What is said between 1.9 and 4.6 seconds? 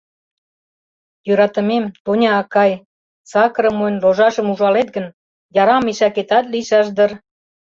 Тоня акай, сакырым монь, ложашым